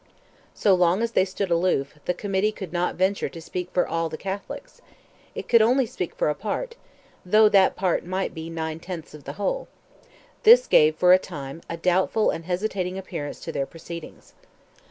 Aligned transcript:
So 0.55 0.73
long 0.73 1.03
as 1.03 1.11
they 1.11 1.25
stood 1.25 1.51
aloof, 1.51 1.93
the 2.05 2.15
committee 2.15 2.51
could 2.51 2.73
not 2.73 2.95
venture 2.95 3.29
to 3.29 3.39
speak 3.39 3.69
for 3.71 3.87
all 3.87 4.09
the 4.09 4.17
Catholics; 4.17 4.81
it 5.35 5.47
could 5.47 5.61
only 5.61 5.85
speak 5.85 6.15
for 6.15 6.27
a 6.27 6.33
part, 6.33 6.75
though 7.23 7.47
that 7.49 7.75
part 7.75 8.03
might 8.03 8.33
be 8.33 8.49
nine 8.49 8.79
tenths 8.79 9.13
of 9.13 9.25
the 9.25 9.33
whole: 9.33 9.67
this 10.41 10.65
gave 10.65 10.95
for 10.95 11.13
a 11.13 11.19
time 11.19 11.61
a 11.69 11.77
doubtful 11.77 12.31
and 12.31 12.45
hesitating 12.45 12.97
appearance 12.97 13.39
to 13.41 13.51
their 13.51 13.67
proceedings. 13.67 14.33